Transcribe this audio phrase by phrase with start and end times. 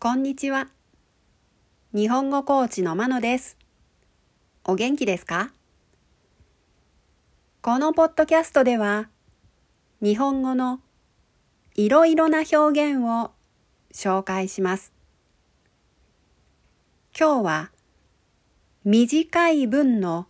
[0.00, 0.68] こんにちは。
[1.92, 3.56] 日本語コーチのまのです。
[4.62, 5.50] お元気ですか？
[7.62, 9.08] このポッドキャストでは、
[10.00, 10.78] 日本語の
[11.74, 12.56] いろいろな表
[12.92, 13.32] 現を
[13.92, 14.92] 紹介します。
[17.18, 17.72] 今日は
[18.84, 20.28] 短い文の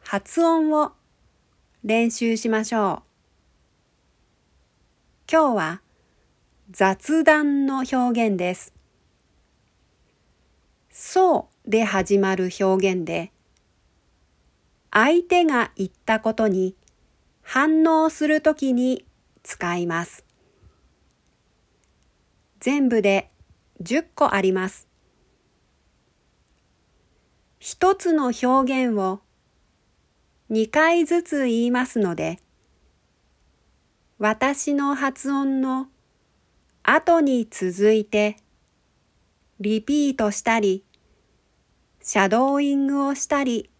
[0.00, 0.92] 発音を
[1.84, 3.08] 練習しましょう。
[5.32, 5.80] 今日は
[6.70, 8.74] 雑談の表現です。
[10.90, 13.32] そうで始まる表現で、
[14.90, 16.74] 相手が言ったことに
[17.42, 19.04] 反応するときに
[19.42, 20.24] 使います。
[22.58, 23.30] 全部で
[23.82, 24.88] 10個あります。
[27.58, 29.20] 一つの表現を
[30.50, 32.40] 2回ずつ言いますので、
[34.18, 35.86] 私の発音の
[36.82, 38.36] 後に続いて
[39.60, 40.86] リピートしたり
[42.02, 43.70] シャドーイングをしたり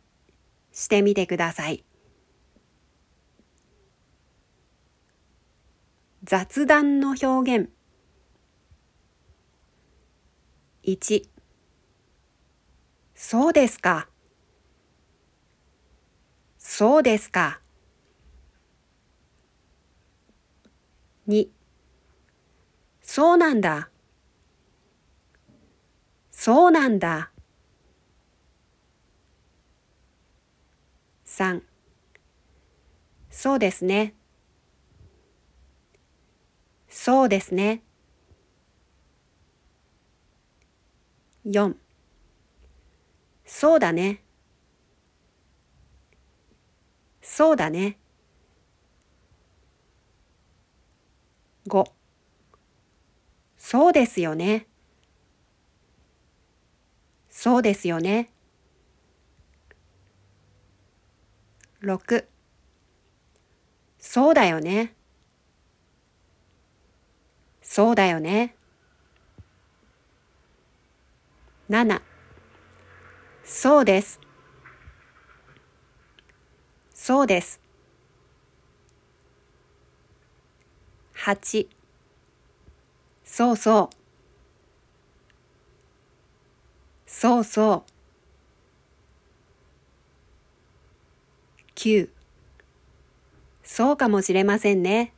[0.72, 1.84] してみてください。
[6.22, 7.70] 雑談の表現。
[10.84, 11.26] 1
[13.14, 14.06] そうですか。
[16.58, 17.60] そうですか。
[21.26, 21.48] 2
[23.00, 23.89] そうなんだ。
[26.42, 27.30] そうなんだ。
[31.26, 31.62] 3
[33.28, 34.14] そうですね。
[36.88, 37.82] そうですね。
[41.44, 41.76] 4
[43.44, 44.22] そうだね。
[47.20, 47.98] そうだね。
[51.66, 51.84] 5
[53.58, 54.69] そうですよね。
[57.42, 58.28] そうですよね。
[61.80, 62.28] 6
[63.98, 64.94] そうだよね。
[67.62, 68.54] そうだよね。
[71.70, 72.02] 7
[73.42, 74.20] そうです。
[76.92, 77.58] そうです。
[81.14, 81.68] 8
[83.24, 83.99] そうそう。
[87.20, 87.90] そうそう。
[91.74, 92.08] 9
[93.62, 95.12] そうかもしれませんね。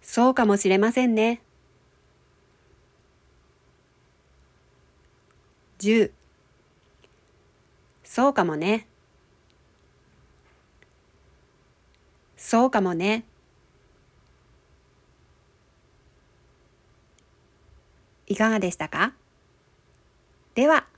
[0.00, 1.42] そうかもしれませんね。
[5.80, 6.12] 10
[8.04, 8.86] そうかもね。
[12.38, 13.26] そうかもね。
[18.34, 19.12] いかがでしたか？
[20.56, 20.88] では、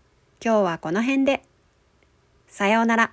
[0.42, 1.42] 今日はこの辺で。
[2.48, 3.12] さようなら。